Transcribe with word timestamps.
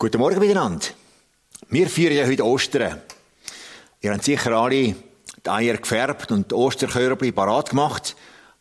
Guten 0.00 0.18
Morgen 0.18 0.38
miteinander. 0.38 0.86
Wir 1.70 1.88
feiern 1.88 2.12
ja 2.12 2.24
heute 2.24 2.46
Ostern. 2.46 3.02
Ihr 4.00 4.12
habt 4.12 4.22
sicher 4.22 4.52
alle 4.52 4.94
die 4.94 5.50
Eier 5.50 5.76
gefärbt 5.76 6.30
und 6.30 6.52
die 6.52 6.54
Osterkörbchen 6.54 7.34
parat 7.34 7.70
gemacht. 7.70 8.14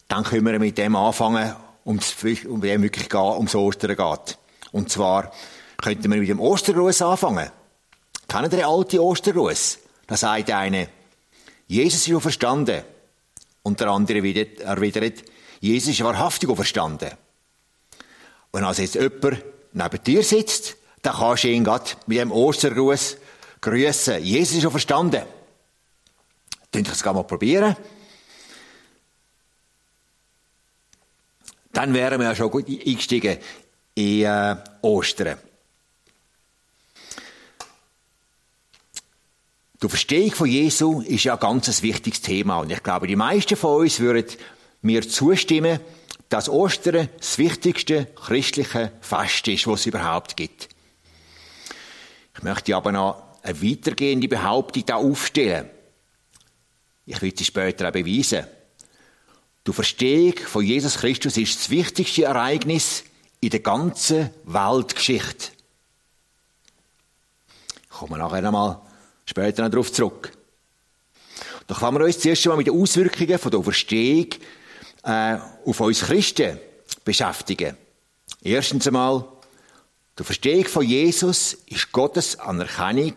Dann 0.08 0.24
können 0.24 0.48
wir 0.48 0.58
mit 0.58 0.80
dem 0.80 0.96
anfangen, 0.96 1.56
um 1.84 2.00
dem 2.00 2.82
wirklich 2.82 3.14
ums 3.14 3.54
Ostern 3.54 3.96
geht. 3.96 4.40
Und 4.72 4.90
zwar 4.90 5.32
könnten 5.80 6.12
wir 6.12 6.18
mit 6.18 6.28
dem 6.28 6.40
Ostergruß 6.40 7.04
anfangen. 7.04 7.52
Kennen 8.28 8.46
ihr 8.46 8.50
den 8.50 8.66
alten 8.66 8.98
Ostergruß? 8.98 9.78
Da 10.08 10.18
sagt 10.18 10.50
eine, 10.50 10.90
Jesus 11.68 12.08
ist 12.08 12.16
auferstanden. 12.16 12.82
Und 13.62 13.80
der 13.80 13.90
andere 13.90 14.18
erwidert, 14.18 15.24
Jesus 15.60 15.90
ist 15.90 16.04
wahrhaftig 16.04 16.50
auferstanden. 16.50 17.12
Und 18.50 18.64
als 18.64 18.80
jetzt 18.80 18.96
jemand 18.96 19.44
neben 19.74 20.04
dir 20.04 20.24
sitzt, 20.24 20.77
dann 21.02 21.16
kannst 21.16 21.44
du 21.44 21.50
ihn 21.50 21.64
gerade 21.64 21.92
mit 22.06 22.18
dem 22.18 22.32
Ostergruß 22.32 23.18
grüßen. 23.62 24.24
Jesus 24.24 24.56
ist 24.56 24.62
schon 24.64 24.72
verstanden. 24.72 25.24
Könnt 26.72 26.88
ihr 26.88 26.94
es 26.94 27.06
mal 27.06 27.24
probieren? 27.24 27.76
Dann 31.74 31.94
wären 31.94 32.20
wir 32.20 32.28
ja 32.28 32.36
schon 32.36 32.50
gut 32.50 32.68
eingestiegen 32.68 33.38
in 33.96 34.24
äh, 34.24 34.56
Ostern. 34.82 35.38
Die 39.82 39.90
Verstehung 39.90 40.32
von 40.32 40.48
Jesu 40.48 41.02
ist 41.02 41.24
ja 41.24 41.36
ein 41.36 41.40
ganz 41.40 41.84
wichtiges 41.84 42.22
Thema. 42.22 42.60
Und 42.60 42.72
ich 42.72 42.82
glaube, 42.82 43.06
die 43.06 43.16
meisten 43.16 43.56
von 43.56 43.82
uns 43.82 44.00
würden 44.00 44.26
mir 44.82 45.08
zustimmen, 45.08 45.80
dass 46.30 46.50
Ostern 46.50 47.10
das 47.18 47.38
wichtigste 47.38 48.06
christliche 48.16 48.92
Fest 49.02 49.48
ist, 49.48 49.68
was 49.68 49.82
es 49.82 49.86
überhaupt 49.86 50.36
gibt. 50.36 50.70
Ich 52.38 52.44
möchte 52.44 52.76
aber 52.76 52.92
noch 52.92 53.24
eine 53.42 53.62
weitergehende 53.62 54.28
Behauptung 54.28 54.86
da 54.86 54.96
aufstellen. 54.96 55.70
Ich 57.06 57.22
will 57.22 57.34
sie 57.36 57.46
später 57.46 57.88
auch 57.88 57.94
beweisen. 57.94 58.46
Die 59.66 59.74
Verstehung 59.74 60.38
von 60.46 60.64
Jesus 60.64 60.98
Christus 60.98 61.38
ist 61.38 61.60
das 61.60 61.70
wichtigste 61.70 62.26
Ereignis 62.26 63.04
in 63.40 63.50
der 63.50 63.60
ganzen 63.60 64.30
Weltgeschichte. 64.46 65.52
Ich 67.84 67.90
komme 67.90 68.18
nachher 68.18 68.46
einmal 68.46 68.82
später 69.26 69.64
noch 69.64 69.72
darauf 69.72 69.92
zurück. 69.92 70.32
Doch 71.66 71.82
wollen 71.82 71.96
wir 71.96 72.06
uns 72.06 72.20
zuerst 72.20 72.46
einmal 72.46 72.58
mit 72.58 72.68
den 72.68 72.80
Auswirkungen 72.80 73.40
von 73.40 73.52
der 73.52 73.64
Verstehung 73.64 74.28
äh, 75.04 75.38
auf 75.66 75.80
uns 75.80 76.02
Christen 76.02 76.60
beschäftigen. 77.04 77.76
Erstens 78.42 78.88
einmal, 78.88 79.26
die 80.20 80.24
Verstehung 80.24 80.66
von 80.66 80.86
Jesus 80.86 81.54
ist 81.68 81.92
Gottes 81.92 82.40
Anerkennung 82.40 83.14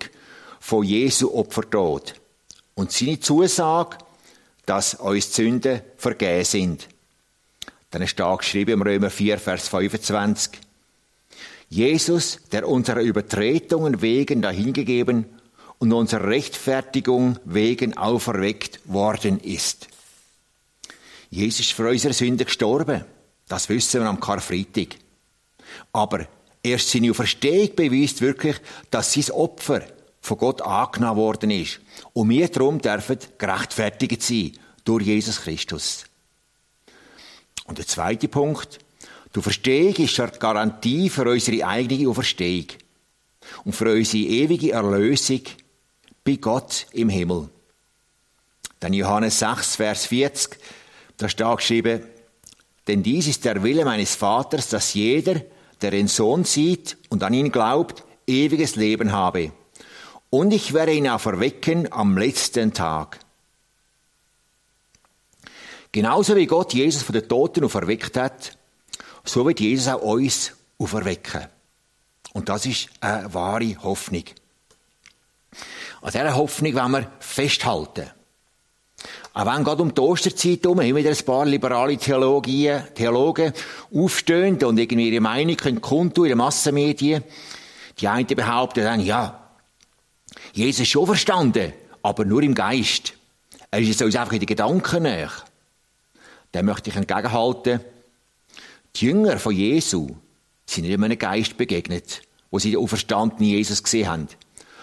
von 0.61 0.85
Jesu 0.85 1.33
Opfertod 1.35 2.15
und 2.75 2.93
seine 2.93 3.21
Zusage, 3.21 3.97
dass 4.67 4.95
uns 4.95 5.31
die 5.31 5.43
Sünden 5.43 5.81
vergeben 5.97 6.45
sind. 6.45 6.89
Dann 7.91 8.03
ist 8.03 8.21
da 8.21 8.35
geschrieben 8.37 8.73
im 8.73 8.83
Römer 8.83 9.11
4, 9.11 9.39
Vers 9.39 9.69
25. 9.69 10.61
Jesus, 11.71 12.41
der 12.53 12.69
unserer 12.69 13.01
Übertretungen 13.01 14.03
wegen 14.03 14.43
dahingegeben 14.43 15.27
und 15.79 15.93
unserer 15.93 16.27
Rechtfertigung 16.27 17.39
wegen 17.45 17.97
auferweckt 17.97 18.81
worden 18.85 19.41
ist. 19.41 19.89
Jesus 21.31 21.61
ist 21.61 21.73
für 21.73 21.89
unsere 21.89 22.13
Sünden 22.13 22.45
gestorben. 22.45 23.05
Das 23.49 23.69
wissen 23.69 24.03
wir 24.03 24.09
am 24.09 24.21
Karfreitag. 24.21 24.97
Aber 25.93 26.27
Erst 26.63 26.91
seine 26.91 27.11
Auferstehung 27.11 27.75
beweist 27.75 28.21
wirklich, 28.21 28.57
dass 28.91 29.15
sein 29.15 29.31
Opfer 29.31 29.83
von 30.21 30.39
Gott 30.39 30.63
angenommen 30.63 31.17
worden 31.17 31.51
ist. 31.51 31.81
Und 32.13 32.29
wir 32.29 32.49
darum 32.49 32.81
dürfen 32.81 33.19
gerechtfertigt 33.39 34.23
sein 34.23 34.53
durch 34.85 35.07
Jesus 35.07 35.41
Christus. 35.41 36.05
Und 37.65 37.79
der 37.79 37.87
zweite 37.87 38.29
Punkt. 38.29 38.79
Die 39.35 39.39
Auferstehung 39.39 39.95
ist 39.95 40.19
eine 40.19 40.33
Garantie 40.33 41.09
für 41.09 41.31
unsere 41.31 41.67
eigene 41.67 42.09
Auferstehung. 42.09 42.67
Und 43.65 43.75
für 43.75 43.93
unsere 43.93 44.25
ewige 44.25 44.73
Erlösung 44.73 45.43
bei 46.25 46.37
Gott 46.37 46.87
im 46.93 47.09
Himmel. 47.09 47.49
Dann 48.81 48.93
Johannes 48.93 49.39
6, 49.39 49.77
Vers 49.77 50.07
40, 50.07 50.59
da 51.17 51.29
steht 51.29 51.57
geschrieben, 51.57 52.03
denn 52.89 53.03
dies 53.03 53.29
ist 53.29 53.45
der 53.45 53.63
Wille 53.63 53.85
meines 53.85 54.15
Vaters, 54.15 54.69
dass 54.69 54.95
jeder, 54.95 55.43
der 55.83 55.91
den 55.91 56.09
Sohn 56.09 56.45
sieht 56.45 56.97
und 57.09 57.23
an 57.23 57.35
ihn 57.35 57.53
glaubt, 57.53 58.05
ewiges 58.27 58.77
Leben 58.77 59.13
habe. 59.13 59.53
Und 60.31 60.53
ich 60.53 60.73
werde 60.73 60.93
ihn 60.93 61.09
auch 61.09 61.21
verwecken 61.21 61.93
am 61.93 62.17
letzten 62.17 62.73
Tag. 62.73 63.19
Genauso 65.93 66.37
wie 66.37 66.47
Gott 66.47 66.73
Jesus 66.73 67.03
von 67.03 67.15
den 67.15 67.29
Toten 67.29 67.65
auferweckt 67.65 68.17
hat, 68.17 68.57
so 69.25 69.45
wird 69.45 69.61
Jesus 69.61 69.89
auch 69.89 70.03
uns 70.03 70.53
auferwecken. 70.79 71.47
Und 72.33 72.49
das 72.49 72.67
ist 72.67 72.89
eine 73.01 73.35
wahre 73.35 73.77
Hoffnung. 73.83 74.25
An 76.01 76.13
dieser 76.13 76.37
Hoffnung 76.37 76.75
wollen 76.75 76.93
wir 76.93 77.13
festhalten. 77.19 78.11
Auch 79.41 79.47
wenn 79.47 79.65
gerade 79.65 79.83
um 79.83 79.95
die 79.95 80.01
Osterzeit 80.03 80.63
herum 80.65 80.81
immer 80.81 80.99
wieder 80.99 81.09
ein 81.09 81.25
paar 81.25 81.47
liberale 81.47 81.97
Theologien, 81.97 82.83
Theologen 82.95 83.55
aufstehen 83.91 84.63
und 84.63 84.79
irgendwie 84.79 85.09
ihre 85.09 85.23
Meinung 85.23 85.57
können 85.57 85.81
kundtun 85.81 86.27
in 86.27 86.33
den 86.33 86.39
Massenmedien. 86.39 87.25
Die 87.99 88.07
einen 88.07 88.27
behaupten 88.27 88.85
dann, 88.85 89.01
ja, 89.01 89.49
Jesus 90.53 90.83
ist 90.83 90.89
schon 90.89 91.07
verstanden, 91.07 91.73
aber 92.03 92.27
nur 92.27 92.43
im 92.43 92.55
Geist. 92.55 93.15
Er 93.71 93.81
ist 93.81 94.03
uns 94.03 94.15
einfach 94.15 94.35
in 94.35 94.41
den 94.41 94.47
Gedanken 94.47 95.05
näher. 95.05 95.31
Dann 96.53 96.67
möchte 96.67 96.91
ich 96.91 96.97
entgegenhalten, 96.97 97.81
die 98.95 99.07
Jünger 99.07 99.39
von 99.39 99.55
Jesu 99.55 100.09
sind 100.67 100.85
nicht 100.85 101.03
einem 101.03 101.19
Geist 101.19 101.57
begegnet, 101.57 102.21
wo 102.51 102.59
sie 102.59 102.73
den 102.73 102.81
auferstandenen 102.81 103.49
Jesus 103.49 103.83
gesehen 103.83 104.07
haben, 104.07 104.29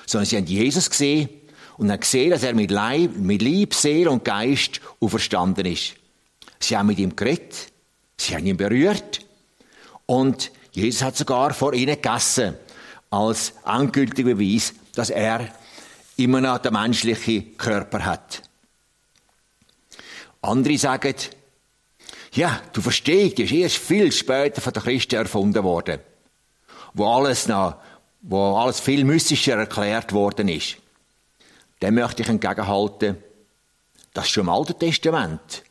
sondern 0.07 0.25
sie 0.25 0.38
haben 0.38 0.47
Jesus 0.47 0.89
gesehen 0.89 1.29
und 1.78 1.92
haben 1.92 2.00
gesehen, 2.00 2.32
dass 2.32 2.44
er 2.44 2.54
mit 2.54 2.72
Leib, 2.72 3.16
mit 3.16 3.42
Lieb, 3.42 3.74
Seele 3.74 4.10
und 4.10 4.26
Geist 4.26 4.82
auferstanden 5.00 5.66
ist. 5.66 5.94
Sie 6.60 6.76
haben 6.76 6.88
mit 6.88 7.00
ihm 7.00 7.16
geredet, 7.16 7.72
sie 8.18 8.36
haben 8.36 8.46
ihn 8.46 8.58
berührt 8.58 9.22
und 10.06 10.52
Jesus 10.72 11.04
hat 11.04 11.16
sogar 11.16 11.54
vor 11.54 11.74
ihnen 11.74 11.96
gegessen, 12.02 12.56
als 13.10 13.54
endgültiger 13.66 14.36
Beweis, 14.36 14.74
dass 14.96 15.10
er 15.10 15.54
immer 16.18 16.42
noch 16.42 16.58
den 16.58 16.74
menschlichen 16.74 17.56
Körper 17.58 18.06
hat. 18.06 18.42
Andere 20.42 20.78
sagen, 20.78 21.16
ja, 22.34 22.62
du 22.74 22.82
verstehst, 22.82 23.40
ist 23.40 23.52
erst 23.52 23.78
viel 23.78 24.12
später 24.12 24.62
von 24.62 24.74
den 24.74 24.84
Christen 24.84 25.16
erfunden 25.16 25.64
worden, 25.64 26.00
wo 26.94 27.06
alles 27.06 27.48
noch, 27.48 27.78
wo 28.22 28.56
alles 28.58 28.80
viel 28.80 29.04
mystischer 29.04 29.58
erklärt 29.58 30.12
worden 30.12 30.48
ist 30.48 30.78
dem 31.82 31.96
möchte 31.96 32.24
ich 32.24 32.30
entgegenhalten, 32.30 33.18
dass 34.14 34.30
schon 34.30 34.46
im 34.46 34.50
Alten 34.50 34.80
Testament 34.80 35.64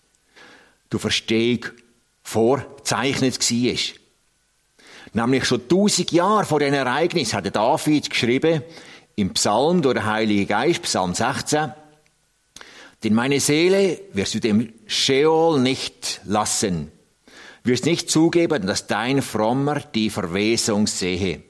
die 0.93 0.99
Verstehung 0.99 1.67
vorzeichnet 2.23 3.39
war. 3.51 3.97
Nämlich 5.13 5.45
schon 5.45 5.69
tausend 5.69 6.13
Jahre 6.13 6.45
vor 6.45 6.61
dem 6.61 6.75
Ereignis 6.75 7.33
hat 7.33 7.55
David 7.55 8.11
geschrieben, 8.11 8.63
im 9.17 9.33
Psalm 9.33 9.81
durch 9.81 9.95
den 9.95 10.05
Heiligen 10.05 10.47
Geist, 10.47 10.83
Psalm 10.83 11.15
16, 11.15 11.73
denn 13.03 13.15
meine 13.15 13.41
Seele 13.41 14.01
wirst 14.13 14.35
du 14.35 14.41
dem 14.41 14.73
Sheol 14.87 15.61
nicht 15.61 16.21
lassen, 16.25 16.93
wirst 17.65 17.87
nicht 17.87 18.11
zugeben, 18.11 18.67
dass 18.67 18.87
dein 18.87 19.23
Frommer 19.23 19.81
die 19.81 20.11
Verwesung 20.11 20.87
sehe. 20.87 21.43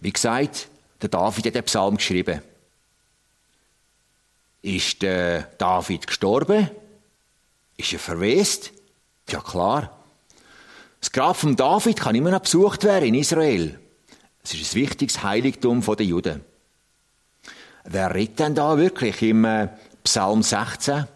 Wie 0.00 0.12
gesagt, 0.12 0.68
der 1.02 1.08
David 1.08 1.46
hat 1.46 1.54
den 1.54 1.64
Psalm 1.64 1.96
geschrieben. 1.96 2.42
Ist 4.62 5.02
der 5.02 5.42
David 5.58 6.06
gestorben? 6.06 6.70
Ist 7.76 7.92
er 7.92 7.98
verwest? 7.98 8.72
Ja 9.28 9.40
klar. 9.40 9.96
Das 11.00 11.12
Grab 11.12 11.36
von 11.36 11.54
David 11.56 11.98
kann 11.98 12.14
immer 12.14 12.30
noch 12.30 12.40
besucht 12.40 12.84
werden 12.84 13.08
in 13.08 13.14
Israel. 13.14 13.78
Es 14.42 14.54
ist 14.54 14.72
ein 14.72 14.80
wichtiges 14.80 15.22
Heiligtum 15.22 15.82
der 15.82 16.06
Juden. 16.06 16.44
Wer 17.84 18.14
redet 18.14 18.38
denn 18.40 18.54
da 18.54 18.76
wirklich 18.78 19.22
im 19.22 19.44
äh, 19.44 19.68
Psalm 20.02 20.42
16? 20.42 21.06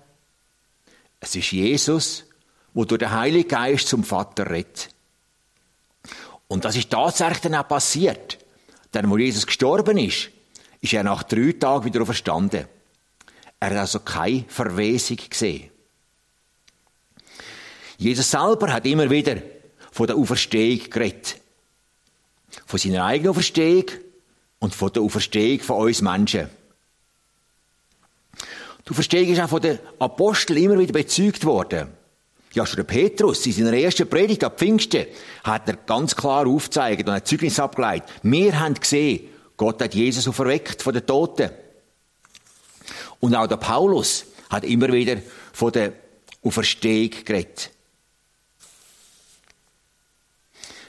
Es 1.18 1.34
ist 1.34 1.50
Jesus, 1.50 2.24
wo 2.72 2.84
durch 2.84 3.00
den 3.00 3.10
Heiligen 3.10 3.48
Geist 3.48 3.88
zum 3.88 4.04
Vater 4.04 4.50
redet. 4.50 4.88
Und 6.48 6.64
das 6.64 6.76
ist 6.76 6.90
tatsächlich 6.90 7.40
dann 7.40 7.54
auch 7.54 7.68
passiert. 7.68 8.38
Denn 8.94 9.08
wo 9.10 9.16
Jesus 9.16 9.46
gestorben 9.46 9.98
ist, 9.98 10.30
ist 10.80 10.92
er 10.92 11.04
nach 11.04 11.22
drei 11.22 11.52
Tagen 11.52 11.84
wieder 11.84 12.04
verstanden. 12.04 12.66
Er 13.60 13.70
hat 13.70 13.76
also 13.76 14.00
keine 14.00 14.44
Verwesung 14.48 15.18
gesehen. 15.28 15.70
Jesus 17.98 18.30
selber 18.30 18.72
hat 18.72 18.86
immer 18.86 19.10
wieder 19.10 19.36
von 19.92 20.06
der 20.06 20.16
Auferstehung 20.16 20.88
geredet. 20.88 21.36
Von 22.66 22.78
seiner 22.78 23.04
eigenen 23.04 23.30
Auferstehung 23.30 23.84
und 24.58 24.74
von 24.74 24.92
der 24.92 25.02
Auferstehung 25.02 25.60
von 25.60 25.76
uns 25.86 26.00
Menschen. 26.00 26.48
Die 28.86 28.90
Auferstehung 28.90 29.28
ist 29.28 29.40
auch 29.40 29.50
von 29.50 29.60
den 29.60 29.78
Aposteln 29.98 30.62
immer 30.62 30.78
wieder 30.78 30.92
bezeugt 30.94 31.44
worden. 31.44 31.99
Ja, 32.52 32.66
schon 32.66 32.76
der 32.76 32.84
Petrus 32.84 33.46
in 33.46 33.52
seiner 33.52 33.74
ersten 33.74 34.08
Predigt 34.08 34.42
ab 34.42 34.58
Pfingsten 34.58 35.06
hat 35.44 35.68
er 35.68 35.76
ganz 35.76 36.16
klar 36.16 36.46
aufgezeigt 36.46 37.06
und 37.06 37.14
ein 37.14 37.24
Zeugnis 37.24 37.60
abgeleitet. 37.60 38.10
Wir 38.22 38.58
haben 38.58 38.74
gesehen, 38.74 39.28
Gott 39.56 39.80
hat 39.80 39.94
Jesus 39.94 40.26
auferweckt 40.26 40.82
von 40.82 40.92
den 40.92 41.06
Toten. 41.06 41.50
Und 43.20 43.36
auch 43.36 43.46
der 43.46 43.56
Paulus 43.56 44.24
hat 44.48 44.64
immer 44.64 44.92
wieder 44.92 45.18
von 45.52 45.70
der 45.70 45.92
Auferstehung 46.42 47.10
geredet. 47.24 47.70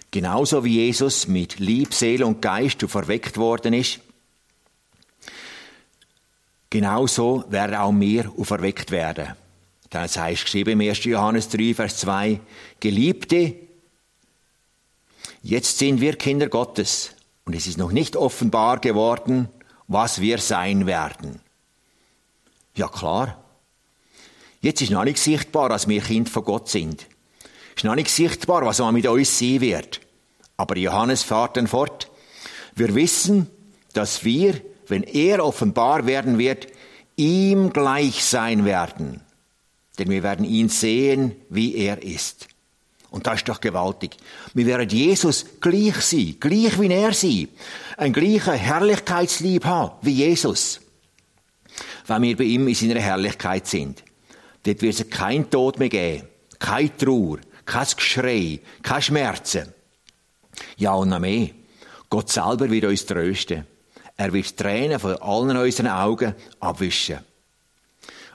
Genauso 0.10 0.66
wie 0.66 0.86
Jesus 0.86 1.28
mit 1.28 1.60
Lieb, 1.60 1.94
Seele 1.94 2.26
und 2.26 2.42
Geist 2.42 2.82
verweckt 2.82 3.38
worden 3.38 3.74
ist, 3.74 4.00
genauso 6.70 7.46
werden 7.50 7.76
auch 7.76 7.94
wir 7.94 8.32
auferweckt 8.38 8.92
werden. 8.92 9.36
Das 9.92 10.18
heißt 10.18 10.46
geschrieben 10.46 10.80
im 10.80 10.90
1. 10.90 11.04
Johannes 11.04 11.50
3, 11.50 11.74
Vers 11.74 11.98
2, 11.98 12.40
Geliebte, 12.80 13.56
jetzt 15.44 15.78
sind 15.78 16.00
wir 16.00 16.16
Kinder 16.16 16.48
Gottes 16.48 17.12
und 17.44 17.56
es 17.56 17.68
ist 17.68 17.78
noch 17.78 17.92
nicht 17.92 18.16
offenbar 18.16 18.80
geworden, 18.80 19.50
was 19.90 20.22
wir 20.22 20.38
sein 20.38 20.86
werden. 20.86 21.42
Ja 22.74 22.88
klar. 22.88 23.44
Jetzt 24.62 24.82
ist 24.82 24.92
noch 24.92 25.04
nicht 25.04 25.18
sichtbar, 25.18 25.68
dass 25.68 25.90
wir 25.90 26.02
Kind 26.02 26.30
von 26.30 26.46
Gott 26.46 26.70
sind. 26.70 27.08
Ist 27.76 27.84
noch 27.84 27.96
nicht 27.96 28.10
sichtbar, 28.10 28.66
was 28.66 28.80
man 28.80 28.94
mit 28.94 29.08
uns 29.08 29.38
sein 29.38 29.60
wird. 29.60 30.00
Aber 30.56 30.78
Johannes 30.78 31.24
fährt 31.24 31.58
dann 31.58 31.68
fort. 31.68 32.10
Wir 32.76 32.96
wissen, 32.96 33.48
dass 33.92 34.24
wir, 34.24 34.62
wenn 34.88 35.04
er 35.04 35.44
offenbar 35.44 36.06
werden 36.06 36.38
wird, 36.38 36.68
ihm 37.18 37.74
gleich 37.74 38.24
sein 38.24 38.64
werden. 38.64 39.22
Denn 40.00 40.10
wir 40.10 40.24
werden 40.24 40.46
ihn 40.46 40.70
sehen, 40.70 41.36
wie 41.50 41.76
er 41.76 42.02
ist. 42.02 42.48
Und 43.10 43.28
das 43.28 43.40
ist 43.40 43.50
doch 43.50 43.60
gewaltig. 43.60 44.16
Wir 44.54 44.66
werden 44.66 44.90
Jesus 44.90 45.46
gleich 45.60 45.98
sein, 45.98 46.38
gleich 46.40 46.80
wie 46.80 46.94
er 46.94 47.14
sein. 47.14 47.50
Ein 47.98 48.14
gleicher 48.14 48.54
Herrlichkeitslieb 48.54 49.66
haben 49.66 49.98
wie 50.02 50.14
Jesus. 50.14 50.80
Wenn 52.08 52.22
wir 52.22 52.38
bei 52.38 52.46
ihm 52.46 52.68
in 52.68 52.76
seiner 52.76 53.02
Herrlichkeit 53.02 53.68
sind. 53.68 54.04
Dort 54.64 54.82
wird 54.82 55.00
es 55.00 55.10
kein 55.10 55.50
Tod 55.50 55.78
mehr 55.80 55.90
geben, 55.90 56.28
keine 56.60 56.96
Trauer, 56.96 57.40
kein 57.66 57.88
Geschrei, 57.96 58.60
keine 58.82 59.02
Schmerzen. 59.02 59.74
Ja 60.78 60.94
und 60.94 61.10
noch 61.10 61.20
mehr. 61.20 61.50
Gott 62.10 62.30
selber 62.30 62.70
wird 62.70 62.86
uns 62.86 63.06
trösten. 63.06 63.66
Er 64.16 64.32
wird 64.34 64.56
Tränen 64.56 65.00
von 65.00 65.16
allen 65.16 65.58
unseren 65.58 65.88
Augen 65.88 66.36
abwischen. 66.60 67.20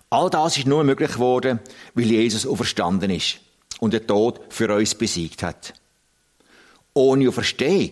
All 0.08 0.30
das 0.30 0.56
ist 0.56 0.66
nur 0.66 0.84
möglich 0.84 1.12
geworden, 1.12 1.58
weil 1.94 2.04
Jesus 2.04 2.46
auferstanden 2.46 3.10
ist 3.10 3.40
und 3.80 3.92
den 3.92 4.06
Tod 4.06 4.40
für 4.50 4.72
uns 4.74 4.94
besiegt 4.94 5.42
hat. 5.42 5.74
Ohne 6.94 7.28
Auferstehung 7.28 7.90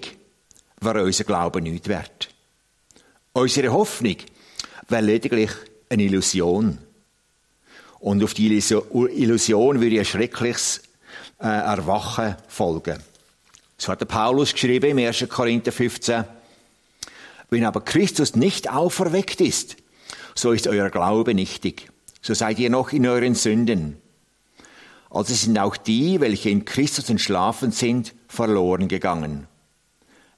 wäre 0.80 1.02
unser 1.02 1.24
Glaube 1.24 1.60
nichts 1.60 1.88
wert. 1.88 2.28
Unsere 3.32 3.72
Hoffnung 3.72 4.16
wäre 4.88 5.02
lediglich 5.02 5.50
eine 5.90 6.04
Illusion. 6.04 6.78
Und 7.98 8.22
auf 8.22 8.34
die 8.34 8.46
Illusion 8.46 9.80
würde 9.80 9.98
ein 9.98 10.04
schreckliches 10.04 10.82
äh, 11.40 11.46
Erwachen 11.46 12.36
folgen. 12.48 13.02
So 13.76 13.90
hat 13.90 14.00
der 14.00 14.06
Paulus 14.06 14.52
geschrieben 14.52 14.98
im 14.98 15.06
1. 15.06 15.26
Korinther 15.28 15.72
15. 15.72 16.24
Wenn 17.50 17.64
aber 17.64 17.80
Christus 17.80 18.36
nicht 18.36 18.70
auferweckt 18.70 19.40
ist, 19.40 19.76
so 20.34 20.52
ist 20.52 20.68
euer 20.68 20.90
Glaube 20.90 21.34
nichtig 21.34 21.90
so 22.24 22.32
seid 22.32 22.58
ihr 22.58 22.70
noch 22.70 22.90
in 22.92 23.06
euren 23.06 23.34
Sünden. 23.34 23.98
Also 25.10 25.34
sind 25.34 25.58
auch 25.58 25.76
die, 25.76 26.20
welche 26.20 26.48
in 26.48 26.64
Christus 26.64 27.10
entschlafen 27.10 27.70
sind, 27.70 28.14
verloren 28.28 28.88
gegangen. 28.88 29.46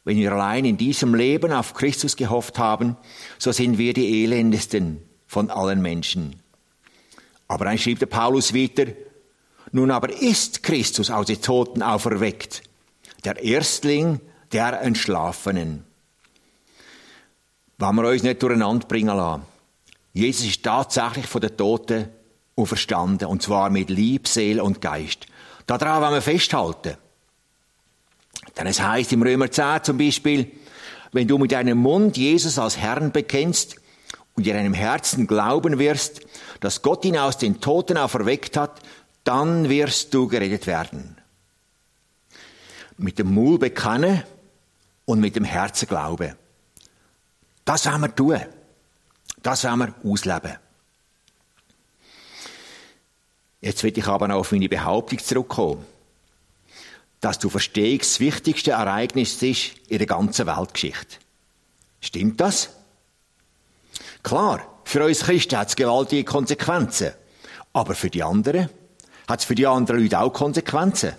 Wenn 0.03 0.17
wir 0.17 0.33
allein 0.33 0.65
in 0.65 0.79
diesem 0.79 1.15
Leben 1.15 1.53
auf 1.53 1.75
Christus 1.75 2.17
gehofft 2.17 2.59
haben, 2.59 2.97
so 3.39 3.53
sind 3.53 3.79
wir 3.79 3.95
die 3.95 4.25
elendesten 4.25 5.01
von 5.29 5.49
allen 5.49 5.81
Menschen. 5.81 6.35
Aber 7.47 7.67
dann 7.67 7.79
schrieb 7.79 8.01
der 8.01 8.07
Paulus 8.07 8.53
weiter, 8.53 8.87
nun 9.71 9.93
aber 9.93 10.13
ist 10.13 10.65
Christus 10.65 11.09
aus 11.09 11.27
den 11.27 11.41
Toten 11.41 11.85
auferweckt, 11.85 12.63
der 13.25 13.41
Erstling 13.41 14.21
der 14.51 14.81
Entschlafenen. 14.83 15.85
Wollen 17.79 17.97
wir 17.97 18.09
uns 18.09 18.25
nicht 18.25 18.43
durcheinander 18.43 18.89
bringen 18.89 19.17
lassen. 19.17 19.56
Jesus 20.17 20.47
ist 20.47 20.63
tatsächlich 20.63 21.27
von 21.27 21.43
den 21.43 21.55
Toten 21.59 22.09
auferstanden. 22.57 23.29
Und 23.29 23.43
zwar 23.43 23.69
mit 23.69 23.91
Lieb, 23.91 24.27
Seele 24.27 24.65
und 24.65 24.81
Geist. 24.81 25.27
Daran 25.67 26.01
wollen 26.01 26.15
wir 26.15 26.23
festhalten. 26.23 26.97
Denn 28.57 28.67
es 28.67 28.81
heißt 28.81 29.13
im 29.13 29.23
Römer 29.23 29.51
10 29.51 29.85
zum 29.85 29.99
Beispiel, 29.99 30.51
wenn 31.13 31.29
du 31.29 31.37
mit 31.37 31.53
deinem 31.53 31.77
Mund 31.77 32.17
Jesus 32.17 32.59
als 32.59 32.79
Herrn 32.79 33.13
bekennst 33.13 33.77
und 34.35 34.47
in 34.47 34.55
deinem 34.55 34.73
Herzen 34.73 35.27
glauben 35.27 35.79
wirst, 35.79 36.23
dass 36.61 36.81
Gott 36.81 37.05
ihn 37.05 37.19
aus 37.19 37.37
den 37.37 37.61
Toten 37.61 37.99
auferweckt 37.99 38.57
hat, 38.57 38.81
dann 39.23 39.69
wirst 39.69 40.15
du 40.15 40.29
geredet 40.29 40.67
werden. 40.67 41.19
Mit 42.97 43.19
dem 43.19 43.35
Mund 43.35 43.61
bekennen 43.61 44.23
und 45.05 45.21
mit 45.21 45.37
dem 45.37 45.45
Herzen 45.45 45.87
glauben. 45.87 46.37
Das 47.67 47.85
wollen 47.85 48.01
wir 48.01 48.17
tun. 48.17 48.41
Das 49.43 49.65
wollen 49.65 49.79
wir 49.79 49.95
ausleben. 50.11 50.57
Jetzt 53.61 53.83
will 53.83 53.97
ich 53.97 54.07
aber 54.07 54.29
noch 54.29 54.37
auf 54.37 54.53
meine 54.53 54.69
Behauptung 54.69 55.19
zurückkommen, 55.19 55.85
dass 57.21 57.39
du 57.39 57.49
verstehst, 57.49 58.13
das 58.13 58.21
wichtigste 58.21 58.73
Ereignis 58.73 59.43
ist 59.43 59.73
in 59.89 59.99
der 59.99 60.07
ganzen 60.07 60.47
Weltgeschichte. 60.47 61.17
Stimmt 62.01 62.41
das? 62.41 62.71
Klar, 64.23 64.67
für 64.85 65.05
uns 65.05 65.21
Christen 65.21 65.57
hat 65.57 65.69
es 65.69 65.77
gewaltige 65.77 66.25
Konsequenzen. 66.25 67.13
Aber 67.73 67.95
für 67.95 68.11
die 68.11 68.23
anderen 68.23 68.71
hat 69.29 69.41
es 69.41 69.45
für 69.45 69.55
die 69.55 69.67
anderen 69.67 70.01
Leute 70.01 70.21
auch 70.21 70.33
Konsequenzen. 70.33 71.15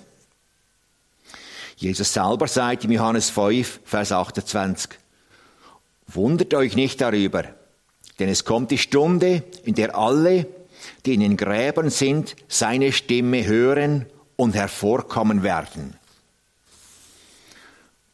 Jesus 1.76 2.14
selber 2.14 2.48
sagt 2.48 2.86
in 2.86 2.92
Johannes 2.92 3.30
5, 3.30 3.82
Vers 3.84 4.12
28, 4.12 4.98
Wundert 6.08 6.54
euch 6.54 6.76
nicht 6.76 7.02
darüber, 7.02 7.44
denn 8.20 8.30
es 8.30 8.46
kommt 8.46 8.72
die 8.72 8.78
Stunde, 8.78 9.44
in 9.64 9.76
der 9.76 9.96
alle, 9.96 10.48
die 11.06 11.14
in 11.14 11.20
den 11.20 11.38
Gräbern 11.38 11.90
sind, 11.90 12.36
seine 12.48 12.92
Stimme 12.92 13.46
hören 13.46 14.06
und 14.36 14.56
hervorkommen 14.56 15.44
werden. 15.44 15.96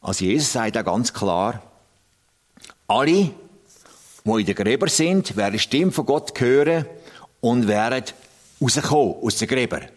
Also 0.00 0.24
Jesus 0.24 0.52
sagt 0.52 0.76
da 0.76 0.82
ganz 0.82 1.12
klar, 1.12 1.62
alle, 2.86 3.30
die 4.24 4.30
in 4.40 4.46
den 4.46 4.54
Gräbern 4.54 4.88
sind, 4.88 5.36
werden 5.36 5.54
die 5.54 5.58
Stimme 5.58 5.92
von 5.92 6.04
Gott 6.04 6.38
hören 6.38 6.86
und 7.40 7.68
werden 7.68 8.04
rauskommen 8.60 9.16
aus 9.22 9.38
den 9.38 9.48
Gräbern. 9.48 9.88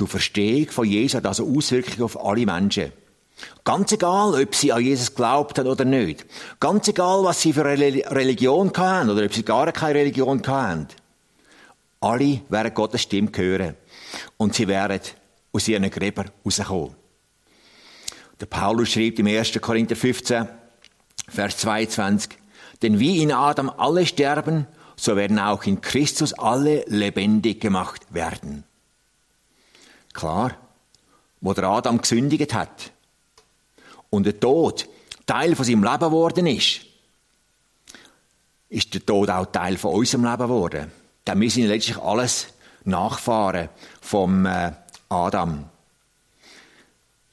Die 0.00 0.06
Verstehung 0.06 0.68
von 0.70 0.86
Jesus 0.86 1.16
hat 1.16 1.26
also 1.26 1.46
Auswirkungen 1.46 2.02
auf 2.02 2.24
alle 2.24 2.46
Menschen. 2.46 2.92
Ganz 3.64 3.92
egal, 3.92 4.34
ob 4.40 4.54
sie 4.54 4.72
an 4.72 4.82
Jesus 4.82 5.14
glaubt 5.14 5.58
haben 5.58 5.68
oder 5.68 5.84
nicht. 5.84 6.24
Ganz 6.58 6.88
egal, 6.88 7.24
was 7.24 7.40
sie 7.40 7.52
für 7.52 7.64
eine 7.66 7.84
Religion 8.10 8.72
hatten 8.76 9.10
oder 9.10 9.24
ob 9.24 9.34
sie 9.34 9.44
gar 9.44 9.70
keine 9.72 9.98
Religion 9.98 10.42
hatten. 10.46 10.88
Alle 12.00 12.40
werden 12.48 12.74
Gottes 12.74 13.02
Stimme 13.02 13.30
hören. 13.34 13.76
Und 14.36 14.54
sie 14.54 14.66
werden 14.66 15.00
aus 15.52 15.68
ihren 15.68 15.90
Gräbern 15.90 16.30
rauskommen. 16.44 16.96
Der 18.40 18.46
Paulus 18.46 18.90
schreibt 18.90 19.18
im 19.18 19.26
1. 19.26 19.60
Korinther 19.60 19.96
15, 19.96 20.48
Vers 21.28 21.58
22, 21.58 22.30
denn 22.82 22.98
wie 22.98 23.22
in 23.22 23.32
Adam 23.32 23.68
alle 23.68 24.06
sterben, 24.06 24.66
so 24.96 25.14
werden 25.16 25.38
auch 25.38 25.64
in 25.64 25.80
Christus 25.80 26.32
alle 26.32 26.84
lebendig 26.86 27.60
gemacht 27.60 28.02
werden. 28.10 28.64
Klar, 30.12 30.56
wo 31.40 31.52
der 31.52 31.64
Adam 31.64 32.00
gesündigt 32.00 32.54
hat, 32.54 32.92
und 34.10 34.26
der 34.26 34.38
Tod 34.38 34.88
Teil 35.26 35.54
von 35.54 35.64
seinem 35.64 35.84
Leben 35.84 35.98
geworden 35.98 36.46
ist, 36.46 36.80
ist 38.68 38.94
der 38.94 39.04
Tod 39.06 39.30
auch 39.30 39.46
Teil 39.46 39.76
von 39.76 39.94
unserem 39.94 40.24
Leben 40.24 40.42
geworden. 40.42 40.92
Denn 41.26 41.40
wir 41.40 41.50
sind 41.50 41.66
letztlich 41.66 41.98
alles 41.98 42.48
Nachfahren 42.84 43.68
vom 44.00 44.46
äh, 44.46 44.72
Adam. 45.08 45.68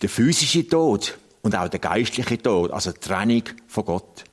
Der 0.01 0.09
physische 0.09 0.67
Tod 0.67 1.17
und 1.41 1.55
auch 1.55 1.69
der 1.69 1.79
geistliche 1.79 2.41
Tod, 2.41 2.71
also 2.71 2.91
die 2.91 2.99
Trennung 2.99 3.43
von 3.67 3.85
Gott. 3.85 4.23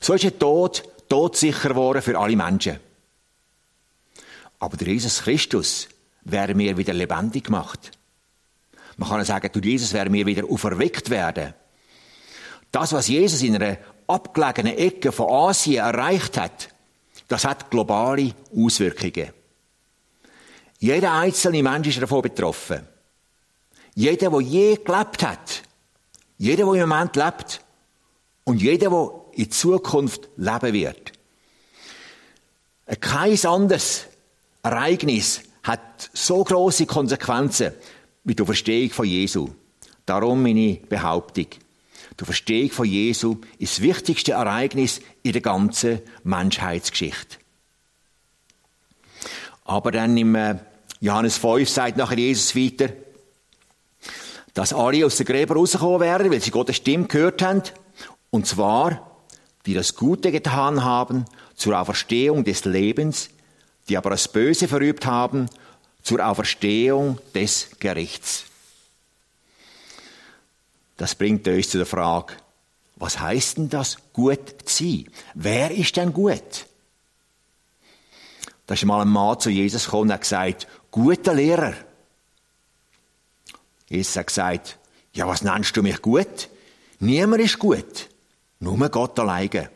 So 0.00 0.14
ist 0.14 0.24
der 0.24 0.38
Tod 0.38 0.82
todsicher 1.08 1.68
geworden 1.68 2.02
für 2.02 2.18
alle 2.18 2.36
Menschen. 2.36 2.80
Aber 4.58 4.76
durch 4.76 4.90
Jesus 4.90 5.22
Christus 5.22 5.88
werden 6.22 6.58
wir 6.58 6.76
wieder 6.76 6.94
lebendig 6.94 7.44
gemacht. 7.44 7.92
Man 8.96 9.08
kann 9.08 9.24
sagen, 9.24 9.50
durch 9.52 9.64
Jesus 9.64 9.92
werden 9.92 10.12
wir 10.12 10.26
wieder 10.26 10.44
auferweckt 10.48 11.10
werden. 11.10 11.54
Das, 12.74 12.92
was 12.92 13.06
Jesus 13.06 13.40
in 13.42 13.54
einer 13.54 13.78
abgelegenen 14.08 14.76
Ecke 14.76 15.12
von 15.12 15.30
Asien 15.30 15.76
erreicht 15.76 16.36
hat, 16.36 16.70
das 17.28 17.44
hat 17.44 17.70
globale 17.70 18.34
Auswirkungen. 18.52 19.30
Jeder 20.80 21.12
einzelne 21.12 21.62
Mensch 21.62 21.86
ist 21.86 22.02
davon 22.02 22.22
betroffen. 22.22 22.80
Jeder, 23.94 24.28
der 24.28 24.40
je 24.40 24.74
gelebt 24.74 25.22
hat, 25.22 25.62
jeder, 26.36 26.64
der 26.64 26.82
im 26.82 26.88
Moment 26.88 27.14
lebt 27.14 27.60
und 28.42 28.60
jeder, 28.60 28.90
der 28.90 29.10
in 29.34 29.52
Zukunft 29.52 30.28
leben 30.36 30.72
wird. 30.72 31.12
Kein 32.98 33.46
anderes 33.46 34.06
Ereignis 34.64 35.42
hat 35.62 36.10
so 36.12 36.42
große 36.42 36.86
Konsequenzen 36.86 37.70
wie 38.24 38.34
die 38.34 38.44
Verstehung 38.44 38.90
von 38.90 39.06
Jesu. 39.06 39.48
Darum 40.04 40.42
meine 40.42 40.80
Behauptung. 40.88 41.46
Die 42.20 42.24
Verstehung 42.24 42.70
von 42.70 42.86
Jesu 42.86 43.38
ist 43.58 43.78
das 43.78 43.82
wichtigste 43.82 44.32
Ereignis 44.32 45.00
in 45.22 45.32
der 45.32 45.42
ganzen 45.42 46.00
Menschheitsgeschichte. 46.22 47.38
Aber 49.64 49.90
dann 49.90 50.16
im 50.16 50.34
äh, 50.34 50.56
Johannes 51.00 51.38
5 51.38 51.68
sagt 51.68 51.96
nachher 51.96 52.18
Jesus 52.18 52.54
weiter, 52.54 52.90
dass 54.52 54.72
alle 54.72 55.04
aus 55.04 55.16
den 55.16 55.26
Gräbern 55.26 55.58
rausgekommen 55.58 56.00
wären, 56.00 56.30
weil 56.30 56.40
sie 56.40 56.50
Gottes 56.50 56.76
Stimme 56.76 57.06
gehört 57.06 57.42
haben. 57.42 57.62
Und 58.30 58.46
zwar, 58.46 59.20
die 59.66 59.74
das 59.74 59.96
Gute 59.96 60.30
getan 60.30 60.84
haben 60.84 61.24
zur 61.56 61.78
Auferstehung 61.78 62.44
des 62.44 62.64
Lebens, 62.64 63.30
die 63.88 63.96
aber 63.96 64.10
das 64.10 64.28
Böse 64.28 64.68
verübt 64.68 65.06
haben 65.06 65.48
zur 66.02 66.24
Auferstehung 66.24 67.18
des 67.34 67.70
Gerichts. 67.80 68.44
Das 70.96 71.14
bringt 71.14 71.46
uns 71.48 71.70
zu 71.70 71.78
der 71.78 71.86
Frage, 71.86 72.34
was 72.96 73.18
heißt 73.18 73.58
denn 73.58 73.68
das, 73.68 73.98
gut 74.12 74.62
zu 74.64 74.84
sein? 74.84 75.10
Wer 75.34 75.70
ist 75.70 75.96
denn 75.96 76.12
gut? 76.12 76.66
Da 78.66 78.74
ist 78.74 78.84
mal 78.84 79.02
ein 79.02 79.08
Mann 79.08 79.38
zu 79.40 79.50
Jesus 79.50 79.84
gekommen 79.84 80.04
und 80.04 80.12
hat 80.12 80.22
gesagt, 80.22 80.66
guter 80.90 81.34
Lehrer. 81.34 81.74
Jesus 83.88 84.16
hat 84.16 84.28
gesagt, 84.28 84.78
ja, 85.12 85.28
was 85.28 85.42
nennst 85.42 85.76
du 85.76 85.82
mich 85.82 86.00
gut? 86.00 86.48
Niemand 87.00 87.42
ist 87.42 87.58
gut. 87.58 88.08
Nur 88.60 88.88
Gott 88.88 89.18
alleine. 89.18 89.70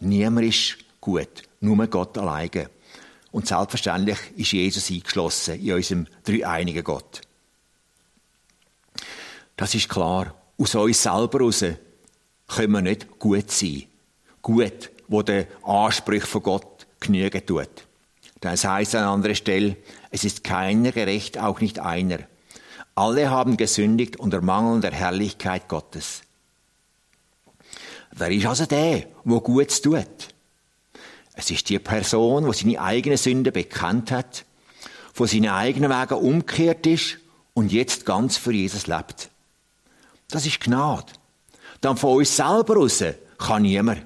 Niemand 0.00 0.46
ist 0.46 0.78
gut. 1.00 1.42
Nur 1.60 1.86
Gott 1.86 2.18
alleine. 2.18 2.70
Und 3.30 3.46
selbstverständlich 3.46 4.18
ist 4.36 4.52
Jesus 4.52 4.90
eingeschlossen 4.90 5.60
in 5.60 5.74
unserem 5.74 6.06
dreieinigen 6.24 6.82
Gott. 6.82 7.20
Das 9.56 9.74
ist 9.74 9.88
klar. 9.88 10.34
Aus 10.58 10.74
uns 10.74 11.02
selber 11.02 11.38
heraus 11.38 11.64
können 12.48 12.72
wir 12.72 12.82
nicht 12.82 13.18
gut 13.18 13.50
sein. 13.50 13.84
Gut, 14.42 14.90
wo 15.08 15.22
der 15.22 15.46
Anspruch 15.64 16.22
von 16.22 16.42
Gott 16.42 16.86
genügen 17.00 17.44
tut. 17.44 17.68
Das 18.40 18.64
heißt 18.64 18.94
an 18.94 19.04
anderer 19.04 19.34
Stelle, 19.34 19.76
es 20.10 20.24
ist 20.24 20.44
keiner 20.44 20.92
gerecht, 20.92 21.38
auch 21.38 21.60
nicht 21.60 21.78
einer. 21.78 22.18
Alle 22.94 23.30
haben 23.30 23.56
gesündigt 23.56 24.16
unter 24.16 24.40
Mangel 24.40 24.80
der 24.80 24.92
Herrlichkeit 24.92 25.68
Gottes. 25.68 26.22
Wer 28.12 28.30
ist 28.30 28.46
also 28.46 28.66
der, 28.66 29.06
wo 29.24 29.40
Gutes 29.40 29.82
tut? 29.82 30.06
Es 31.34 31.50
ist 31.50 31.68
die 31.68 31.78
Person, 31.78 32.50
die 32.50 32.56
seine 32.56 32.80
eigene 32.80 33.18
Sünde 33.18 33.52
bekannt 33.52 34.10
hat, 34.10 34.46
von 35.12 35.26
seinen 35.26 35.50
eigenen 35.50 35.90
Wegen 35.90 36.14
umgekehrt 36.14 36.86
ist 36.86 37.18
und 37.52 37.72
jetzt 37.72 38.06
ganz 38.06 38.38
für 38.38 38.52
Jesus 38.52 38.86
lebt. 38.86 39.30
Das 40.28 40.46
ist 40.46 40.60
Gnade. 40.60 41.12
Dann 41.80 41.96
von 41.96 42.18
uns 42.18 42.34
selber 42.34 42.76
raus 42.76 43.04
kann 43.38 43.62
niemand 43.62 44.04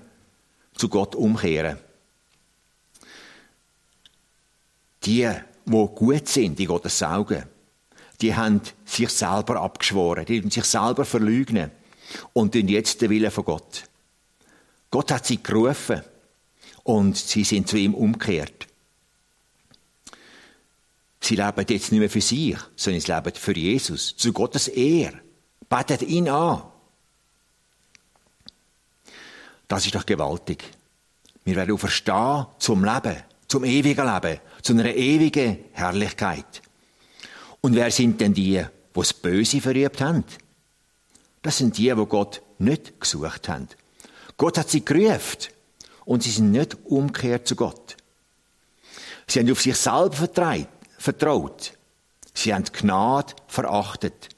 zu 0.75 0.89
Gott 0.89 1.15
umkehren. 1.15 1.79
Die, 5.05 5.31
wo 5.65 5.89
gut 5.89 6.29
sind 6.29 6.61
in 6.61 6.67
Gottes 6.67 7.03
Augen, 7.03 7.45
die 8.21 8.35
haben 8.35 8.61
sich 8.85 9.09
selber 9.09 9.61
abgeschworen, 9.61 10.27
die 10.27 10.41
haben 10.41 10.51
sich 10.51 10.65
selber 10.65 11.05
verleugnen 11.05 11.71
und 12.33 12.53
tun 12.53 12.69
jetzt 12.69 13.01
den 13.01 13.11
Willen 13.11 13.31
von 13.31 13.45
Gott. 13.45 13.85
Gott 14.91 15.13
hat 15.13 15.27
sie 15.27 15.43
gerufen 15.43 16.03
und 16.83 17.17
sie 17.17 17.45
sind 17.45 17.69
zu 17.69 17.77
ihm 17.77 17.95
umgekehrt. 17.95 18.67
Sie 21.21 21.37
leben 21.37 21.67
jetzt 21.69 21.93
nicht 21.93 22.01
mehr 22.01 22.11
für 22.11 22.21
sich, 22.21 22.57
sondern 22.77 23.01
sie 23.01 23.13
leben 23.13 23.33
für 23.35 23.57
Jesus, 23.57 24.17
zu 24.17 24.33
Gottes 24.33 24.69
Ehr. 24.69 25.13
Betet 25.71 26.03
ihn 26.03 26.29
an. 26.29 26.63
Das 29.69 29.87
ist 29.87 29.95
doch 29.95 30.05
gewaltig. 30.05 30.65
Wir 31.45 31.55
werden 31.55 31.73
auferstehen 31.73 32.47
zum 32.59 32.85
Leben, 32.85 33.17
zum 33.47 33.65
ewigen 33.65 34.05
Leben, 34.05 34.41
zu 34.63 34.73
einer 34.73 34.93
ewigen 34.93 35.59
Herrlichkeit. 35.73 36.61
Und 37.61 37.77
wer 37.77 37.91
sind 37.93 38.21
denn 38.21 38.35
die, 38.35 38.59
die 38.59 38.67
das 38.93 39.15
Böse 39.15 39.61
verübt 39.61 40.01
haben? 40.01 40.25
Das 41.43 41.59
sind 41.59 41.79
die, 41.79 41.95
die 41.95 42.07
Gott 42.07 42.43
nicht 42.59 43.01
gesucht 43.01 43.49
haben. 43.49 43.69
Gott 44.37 44.59
hat 44.59 44.71
sie 44.71 44.85
gerufen 44.85 45.53
und 46.05 46.25
sie 46.25 46.31
sind 46.31 46.51
nicht 46.51 46.77
umgekehrt 46.85 47.47
zu 47.47 47.55
Gott. 47.55 47.97
Sie 49.29 49.39
haben 49.39 49.53
auf 49.53 49.63
sich 49.63 49.77
selber 49.77 50.67
vertraut. 50.99 51.75
Sie 52.35 52.53
haben 52.53 52.65
Gnade 52.65 53.35
verachtet. 53.47 54.31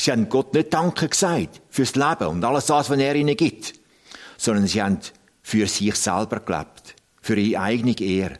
Sie 0.00 0.12
haben 0.12 0.28
Gott 0.28 0.54
nicht 0.54 0.72
Danke 0.72 1.08
gesagt 1.08 1.60
fürs 1.70 1.96
Leben 1.96 2.28
und 2.28 2.44
alles 2.44 2.66
das, 2.66 2.88
was 2.88 2.98
er 2.98 3.14
ihnen 3.14 3.36
gibt, 3.36 3.74
sondern 4.36 4.66
sie 4.66 4.80
haben 4.80 5.00
für 5.42 5.66
sich 5.66 5.94
selber 5.96 6.40
gelebt, 6.40 6.94
für 7.20 7.36
ihre 7.36 7.60
eigene 7.60 7.98
Ehre, 8.00 8.38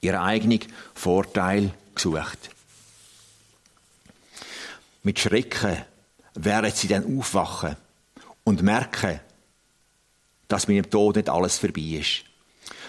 ihren 0.00 0.16
eigenen 0.16 0.60
Vorteil 0.94 1.72
gesucht. 1.94 2.50
Mit 5.02 5.18
Schrecken 5.18 5.76
werden 6.34 6.72
sie 6.74 6.88
dann 6.88 7.18
aufwachen 7.18 7.76
und 8.44 8.62
merken, 8.62 9.20
dass 10.48 10.66
mit 10.66 10.78
dem 10.78 10.90
Tod 10.90 11.16
nicht 11.16 11.28
alles 11.28 11.58
vorbei 11.58 11.98
ist. 12.00 12.24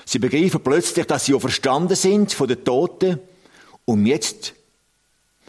Sie 0.05 0.19
begreifen 0.19 0.63
plötzlich, 0.63 1.05
dass 1.05 1.25
sie 1.25 1.33
auch 1.33 1.41
verstanden 1.41 1.95
sind 1.95 2.33
von 2.33 2.47
den 2.47 2.63
Toten, 2.63 3.19
um 3.85 4.05
jetzt 4.05 4.53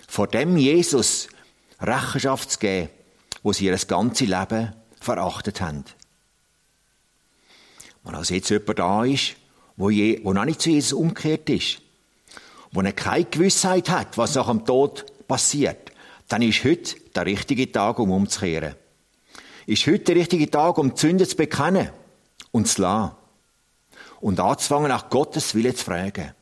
vor 0.09 0.27
dem 0.27 0.57
Jesus 0.57 1.29
Rechenschaft 1.81 2.51
zu 2.51 2.59
geben, 2.59 2.91
wo 3.43 3.53
sie 3.53 3.67
ihr 3.67 3.77
ganzes 3.77 4.29
Leben 4.29 4.75
verachtet 5.01 5.61
haben. 5.61 5.85
Wenn 8.05 8.15
also 8.15 8.35
jetzt 8.35 8.51
jemand 8.51 8.79
da 8.79 9.05
ist, 9.05 9.37
wo, 9.77 9.91
je, 9.91 10.21
wo 10.23 10.33
noch 10.33 10.45
nicht 10.45 10.61
zu 10.61 10.71
Jesus 10.71 10.93
umgekehrt 10.93 11.49
ist, 11.51 11.81
wo 12.73 12.81
er 12.83 12.93
keine 12.93 13.25
Gewissheit 13.25 13.89
hat, 13.89 14.17
was 14.17 14.35
nach 14.35 14.49
dem 14.49 14.65
Tod 14.65 15.07
passiert, 15.27 15.91
dann 16.29 16.43
ist 16.43 16.65
heute 16.65 16.97
der 17.15 17.27
richtige 17.27 17.71
Tag, 17.71 17.99
um 17.99 18.11
umzukehren. 18.11 18.77
Ist 19.67 19.87
heute 19.87 20.05
der 20.05 20.17
richtige 20.17 20.51
Tag, 20.51 20.79
um 20.79 20.95
die 20.95 21.01
Sünde 21.01 21.27
zu 21.27 21.37
bekennen 21.37 21.91
und 22.53 22.69
zu 22.69 22.83
lassen. 22.83 23.17
Und 24.21 24.39
anzufangen, 24.39 24.89
nach 24.89 25.11
Gottes 25.11 25.55
Wille 25.55 25.75
zu 25.75 25.85
fragen. 25.85 26.35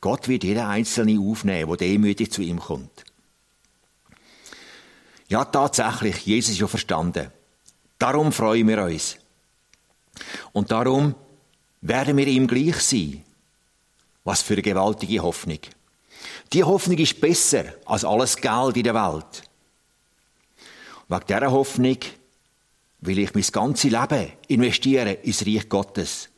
Gott 0.00 0.28
wird 0.28 0.44
jeden 0.44 0.64
Einzelne 0.64 1.18
aufnehmen, 1.18 1.68
der 1.68 1.88
demütig 1.88 2.30
zu 2.30 2.42
ihm 2.42 2.60
kommt. 2.60 3.05
Ja, 5.28 5.44
tatsächlich, 5.44 6.24
Jesus 6.24 6.52
ist 6.52 6.60
ja 6.60 6.66
verstanden. 6.66 7.32
Darum 7.98 8.32
freuen 8.32 8.68
wir 8.68 8.84
uns. 8.84 9.16
Und 10.52 10.70
darum 10.70 11.14
werden 11.80 12.16
wir 12.16 12.26
ihm 12.26 12.46
gleich 12.46 12.80
sein. 12.80 13.24
Was 14.24 14.42
für 14.42 14.54
eine 14.54 14.62
gewaltige 14.62 15.22
Hoffnung. 15.22 15.58
Die 16.52 16.64
Hoffnung 16.64 16.98
ist 16.98 17.20
besser 17.20 17.64
als 17.84 18.04
alles 18.04 18.36
Geld 18.36 18.76
in 18.76 18.84
der 18.84 18.94
Welt. 18.94 19.42
Wegen 21.08 21.26
dieser 21.26 21.50
Hoffnung 21.50 21.98
will 23.00 23.18
ich 23.18 23.34
mein 23.34 23.44
ganzes 23.44 23.90
Leben 23.90 24.32
investieren 24.48 25.16
ins 25.22 25.46
Reich 25.46 25.68
Gottes. 25.68 26.28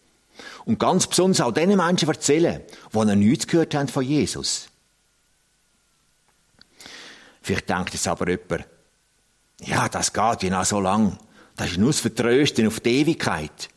Und 0.65 0.79
ganz 0.79 1.07
besonders 1.07 1.41
auch 1.41 1.53
den 1.53 1.77
Menschen 1.77 2.09
erzählen, 2.09 2.63
die 2.93 2.99
noch 2.99 3.15
nichts 3.15 3.47
gehört 3.47 3.75
haben 3.75 3.89
von 3.89 4.05
Jesus. 4.05 4.69
Vielleicht 7.43 7.69
denkt 7.69 7.95
jetzt 7.95 8.07
aber 8.07 8.29
jemand, 8.29 8.67
ja, 9.61 9.89
das 9.89 10.13
geht 10.13 10.43
ja 10.43 10.51
noch 10.51 10.65
so 10.65 10.81
lang. 10.81 11.19
Das 11.57 11.73
ist 11.73 11.79
nur 11.79 11.91
das 11.91 12.01
Vertrösten 12.01 12.67
auf 12.67 12.81
die 12.81 13.01
Ewigkeit. 13.01 13.69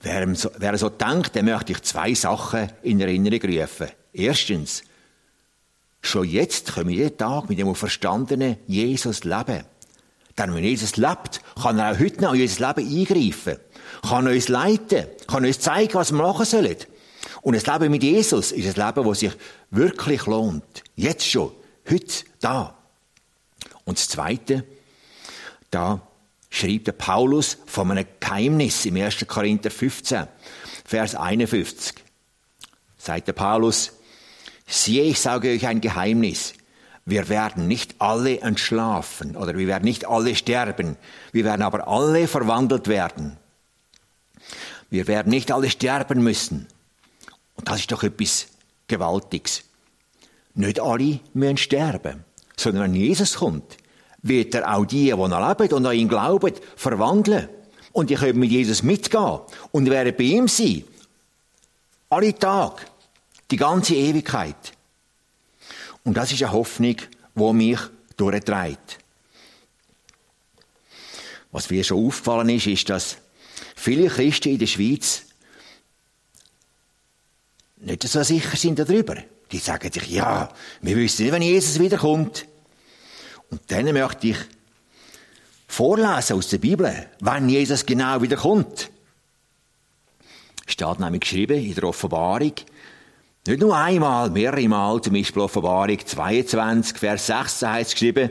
Wer 0.00 0.34
so, 0.34 0.50
wer 0.58 0.78
so 0.78 0.88
denkt, 0.88 1.34
der 1.34 1.42
möchte 1.42 1.72
ich 1.72 1.82
zwei 1.82 2.14
Sachen 2.14 2.70
in 2.82 3.00
Erinnerung 3.00 3.40
rufen. 3.40 3.88
Erstens, 4.12 4.82
schon 6.00 6.28
jetzt 6.28 6.74
können 6.74 6.88
wir 6.88 6.96
jeden 6.96 7.16
Tag 7.16 7.48
mit 7.48 7.58
dem 7.58 7.74
verstandenen 7.74 8.56
Jesus 8.66 9.24
leben. 9.24 9.64
Denn 10.36 10.54
wenn 10.54 10.64
Jesus 10.64 10.96
lebt, 10.96 11.40
kann 11.60 11.78
er 11.78 11.92
auch 11.92 11.98
heute 11.98 12.22
noch 12.22 12.34
in 12.34 12.42
unser 12.42 12.74
Leben 12.74 12.98
eingreifen, 12.98 13.56
kann 14.08 14.28
uns 14.28 14.48
leiten, 14.48 15.06
kann 15.26 15.44
uns 15.44 15.58
zeigen, 15.58 15.94
was 15.94 16.12
wir 16.12 16.18
machen 16.18 16.44
sollen. 16.44 16.76
Und 17.42 17.56
das 17.56 17.66
Leben 17.66 17.90
mit 17.90 18.02
Jesus 18.02 18.52
ist 18.52 18.78
ein 18.78 18.86
Leben, 18.86 19.08
das 19.08 19.18
sich 19.18 19.32
wirklich 19.70 20.26
lohnt. 20.26 20.84
Jetzt 20.94 21.26
schon. 21.26 21.52
Heute, 21.90 22.24
da. 22.40 22.77
Und 23.88 23.96
das 23.96 24.08
Zweite, 24.08 24.66
da 25.70 26.02
schreibt 26.50 26.88
der 26.88 26.92
Paulus 26.92 27.56
von 27.64 27.90
einem 27.90 28.04
Geheimnis 28.20 28.84
im 28.84 28.96
1. 28.96 29.26
Korinther 29.26 29.70
15, 29.70 30.26
Vers 30.84 31.14
51. 31.14 31.94
Sagt 32.98 33.28
der 33.28 33.32
Paulus, 33.32 33.92
siehe, 34.66 35.04
ich 35.04 35.18
sage 35.18 35.48
euch 35.48 35.66
ein 35.66 35.80
Geheimnis. 35.80 36.52
Wir 37.06 37.30
werden 37.30 37.66
nicht 37.66 37.94
alle 37.98 38.42
entschlafen 38.42 39.34
oder 39.36 39.56
wir 39.56 39.66
werden 39.66 39.84
nicht 39.84 40.06
alle 40.06 40.36
sterben. 40.36 40.98
Wir 41.32 41.44
werden 41.44 41.62
aber 41.62 41.88
alle 41.88 42.28
verwandelt 42.28 42.88
werden. 42.88 43.38
Wir 44.90 45.06
werden 45.06 45.30
nicht 45.30 45.50
alle 45.50 45.70
sterben 45.70 46.22
müssen. 46.22 46.66
Und 47.54 47.68
das 47.68 47.80
ist 47.80 47.90
doch 47.90 48.02
etwas 48.02 48.48
Gewaltiges. 48.86 49.64
Nicht 50.52 50.78
alle 50.78 51.20
müssen 51.32 51.56
sterben, 51.56 52.26
sondern 52.58 52.84
wenn 52.84 52.94
Jesus 52.94 53.36
kommt, 53.36 53.76
wird 54.22 54.54
er 54.54 54.74
auch 54.74 54.84
die, 54.84 55.06
die 55.06 55.14
noch 55.14 55.58
leben 55.58 55.74
und 55.74 55.86
an 55.86 55.96
ihn 55.96 56.08
glauben, 56.08 56.52
verwandeln. 56.76 57.48
Und 57.92 58.10
die 58.10 58.16
können 58.16 58.38
mit 58.38 58.50
Jesus 58.50 58.82
mitgehen 58.82 59.40
und 59.70 59.88
werden 59.88 60.14
bei 60.16 60.24
ihm 60.24 60.48
sein. 60.48 60.84
Alle 62.10 62.36
Tage. 62.36 62.82
Die 63.50 63.56
ganze 63.56 63.94
Ewigkeit. 63.94 64.72
Und 66.04 66.16
das 66.16 66.32
ist 66.32 66.42
eine 66.42 66.52
Hoffnung, 66.52 66.96
die 67.34 67.52
mich 67.52 67.78
durchtreibt. 68.16 68.98
Was 71.50 71.70
mir 71.70 71.82
schon 71.82 72.06
aufgefallen 72.06 72.50
ist, 72.50 72.66
ist, 72.66 72.90
dass 72.90 73.16
viele 73.74 74.08
Christen 74.08 74.50
in 74.50 74.58
der 74.58 74.66
Schweiz 74.66 75.22
nicht 77.78 78.02
so 78.02 78.22
sicher 78.22 78.56
sind 78.56 78.78
darüber. 78.78 79.16
Die 79.52 79.58
sagen 79.58 79.90
sich, 79.90 80.08
ja, 80.08 80.48
wir 80.82 80.96
wissen 80.96 81.24
nicht, 81.24 81.32
wenn 81.32 81.42
Jesus 81.42 81.78
wiederkommt. 81.80 82.46
Und 83.50 83.62
dann 83.68 83.92
möchte 83.92 84.28
ich 84.28 84.36
vorlesen 85.66 86.36
aus 86.36 86.48
der 86.48 86.58
Bibel, 86.58 87.06
wann 87.20 87.48
Jesus 87.48 87.86
genau 87.86 88.20
wiederkommt. 88.20 88.90
Steht 90.66 91.00
nämlich 91.00 91.22
geschrieben 91.22 91.64
in 91.64 91.74
der 91.74 91.84
Offenbarung, 91.84 92.52
nicht 93.46 93.60
nur 93.60 93.74
einmal, 93.74 94.28
mehrere 94.28 94.68
Mal, 94.68 95.00
zum 95.00 95.14
Beispiel 95.14 95.40
Offenbarung 95.40 95.98
22, 96.04 96.98
Vers 96.98 97.26
16 97.28 97.68
heißt 97.70 97.92
geschrieben, 97.92 98.30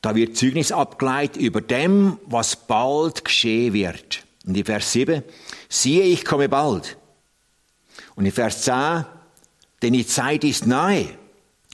da 0.00 0.14
wird 0.14 0.38
Zeugnis 0.38 0.72
abgeleitet 0.72 1.42
über 1.42 1.60
dem, 1.60 2.18
was 2.24 2.56
bald 2.56 3.24
geschehen 3.24 3.74
wird. 3.74 4.24
Und 4.46 4.56
in 4.56 4.64
Vers 4.64 4.92
7, 4.92 5.22
siehe, 5.68 6.04
ich 6.04 6.24
komme 6.24 6.48
bald. 6.48 6.96
Und 8.20 8.26
in 8.26 8.32
Vers 8.32 8.64
10, 8.64 9.06
denn 9.80 9.94
die 9.94 10.06
Zeit 10.06 10.44
ist 10.44 10.66
nahe. 10.66 11.08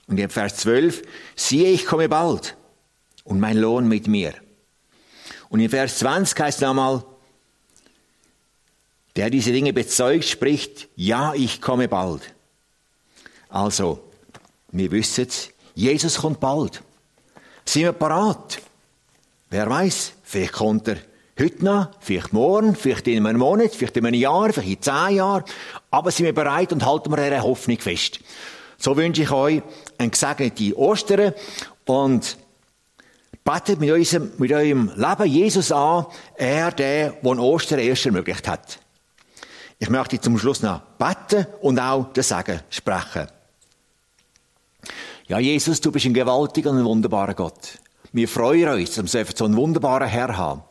Und 0.07 0.17
in 0.17 0.31
Vers 0.31 0.59
12, 0.59 1.03
siehe, 1.35 1.71
ich 1.71 1.85
komme 1.85 2.09
bald. 2.09 2.57
Und 3.25 3.41
mein 3.41 3.57
Lohn 3.57 3.89
mit 3.89 4.07
mir. 4.07 4.33
Und 5.49 5.59
in 5.59 5.69
Vers 5.69 5.99
20 5.99 6.39
heißt 6.39 6.63
es 6.63 6.69
einmal, 6.69 7.05
der 9.17 9.29
diese 9.29 9.51
Dinge 9.51 9.73
bezeugt, 9.73 10.25
spricht, 10.25 10.89
ja, 10.95 11.35
ich 11.35 11.61
komme 11.61 11.89
bald. 11.89 12.33
Also, 13.49 14.09
wir 14.71 14.93
wissen 14.93 15.27
es, 15.27 15.51
Jesus 15.75 16.19
kommt 16.19 16.39
bald. 16.39 16.81
Sind 17.65 17.83
wir 17.83 17.93
parat? 17.93 18.63
Wer 19.51 19.69
weiß, 19.69 20.13
vielleicht 20.23 20.53
kommt 20.53 20.87
er 20.87 20.99
heute 21.39 21.65
noch, 21.65 21.91
vielleicht 22.01 22.33
morgen, 22.33 22.75
vielleicht 22.75 23.07
in 23.09 23.27
einem 23.27 23.41
Monat, 23.41 23.75
vielleicht 23.75 23.97
in 23.97 24.07
einem 24.07 24.21
Jahr, 24.21 24.53
vielleicht 24.53 24.69
in 24.69 24.83
zehn 24.83 25.17
Jahren. 25.17 25.45
Aber 25.91 26.11
sind 26.11 26.27
wir 26.27 26.35
bereit 26.35 26.73
und 26.73 26.85
halten 26.85 27.11
wir 27.11 27.17
dieser 27.17 27.43
Hoffnung 27.43 27.79
fest. 27.79 28.21
So 28.79 28.97
wünsche 28.97 29.23
ich 29.23 29.31
euch 29.31 29.63
ein 29.99 30.11
gesegnetes 30.11 30.77
Ostern 30.77 31.33
und 31.87 32.37
betet 33.45 33.81
mit, 33.81 33.91
unserem, 33.91 34.33
mit 34.39 34.53
eurem 34.53 34.91
Leben 34.97 35.27
Jesus 35.27 35.73
an, 35.73 36.07
er, 36.37 36.73
der, 36.73 37.11
der 37.11 37.39
Ostern 37.39 37.79
erst 37.79 38.07
ermöglicht 38.07 38.47
hat. 38.49 38.79
Ich 39.79 39.91
möchte 39.91 40.21
zum 40.21 40.39
Schluss 40.39 40.63
noch 40.63 40.81
beten 40.99 41.47
und 41.61 41.79
auch 41.79 42.13
das 42.13 42.29
Sagen 42.29 42.61
sprechen. 42.71 43.29
Ja, 45.29 45.39
Jesus, 45.39 45.81
du 45.81 45.91
bist 45.91 46.07
ein 46.07 46.15
gewaltiger 46.15 46.71
und 46.71 46.79
ein 46.79 46.85
wunderbarer 46.85 47.35
Gott. 47.35 47.79
Wir 48.13 48.29
freuen 48.29 48.69
uns, 48.69 48.95
dass 48.95 49.13
wir 49.13 49.27
so 49.35 49.45
einen 49.45 49.57
wunderbaren 49.57 50.09
Herr 50.09 50.37
haben. 50.37 50.63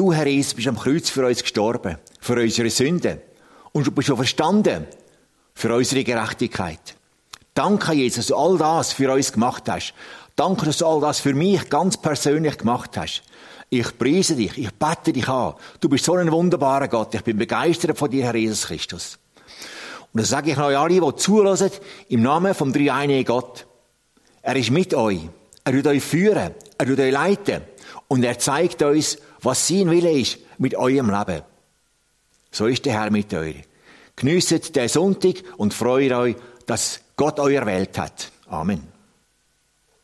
Du, 0.00 0.14
Herr 0.14 0.26
Jesus, 0.26 0.54
bist 0.54 0.66
am 0.66 0.78
Kreuz 0.78 1.10
für 1.10 1.26
uns 1.26 1.42
gestorben, 1.42 1.98
für 2.20 2.40
unsere 2.40 2.70
Sünden. 2.70 3.20
Und 3.72 3.86
du 3.86 3.90
bist 3.90 4.06
schon 4.06 4.16
verstanden 4.16 4.86
für 5.52 5.74
unsere 5.74 6.04
Gerechtigkeit. 6.04 6.96
Danke, 7.52 7.92
Jesus, 7.92 8.16
dass 8.16 8.26
du 8.28 8.36
all 8.36 8.56
das 8.56 8.94
für 8.94 9.12
uns 9.12 9.30
gemacht 9.30 9.64
hast. 9.68 9.92
Danke, 10.36 10.64
dass 10.64 10.78
du 10.78 10.86
all 10.86 11.02
das 11.02 11.20
für 11.20 11.34
mich 11.34 11.68
ganz 11.68 11.98
persönlich 11.98 12.56
gemacht 12.56 12.96
hast. 12.96 13.24
Ich 13.68 13.98
preise 13.98 14.36
dich, 14.36 14.56
ich 14.56 14.70
bete 14.72 15.12
dich 15.12 15.28
an. 15.28 15.52
Du 15.80 15.90
bist 15.90 16.06
so 16.06 16.14
ein 16.14 16.32
wunderbarer 16.32 16.88
Gott. 16.88 17.14
Ich 17.14 17.22
bin 17.22 17.36
begeistert 17.36 17.98
von 17.98 18.10
dir, 18.10 18.24
Herr 18.24 18.36
Jesus 18.36 18.68
Christus. 18.68 19.18
Und 20.14 20.22
das 20.22 20.30
sage 20.30 20.52
ich 20.52 20.58
euch 20.58 20.78
alle, 20.78 20.98
die 20.98 21.16
zulassen, 21.16 21.72
im 22.08 22.22
Namen 22.22 22.54
vom 22.54 22.72
dreieinigen 22.72 23.26
Gott. 23.26 23.66
Er 24.40 24.56
ist 24.56 24.70
mit 24.70 24.94
euch. 24.94 25.28
Er 25.62 25.74
wird 25.74 25.86
euch 25.86 26.02
führen. 26.02 26.54
Er 26.78 26.88
wird 26.88 27.00
euch 27.00 27.12
leiten. 27.12 27.60
Und 28.08 28.24
er 28.24 28.38
zeigt 28.38 28.80
uns, 28.80 29.18
was 29.42 29.68
sein 29.68 29.90
Wille 29.90 30.10
ist 30.10 30.38
mit 30.58 30.74
eurem 30.74 31.10
Leben. 31.10 31.42
So 32.50 32.66
ist 32.66 32.84
der 32.84 32.94
Herr 32.94 33.10
mit 33.10 33.32
euch. 33.34 33.56
Geniesset 34.16 34.74
den 34.76 34.88
Sonntag 34.88 35.36
und 35.56 35.72
freut 35.72 36.12
euch, 36.12 36.36
dass 36.66 37.00
Gott 37.16 37.38
euch 37.40 37.54
erwählt 37.54 37.96
hat. 37.98 38.30
Amen. 38.48 38.99